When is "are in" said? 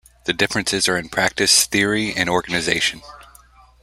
0.89-1.09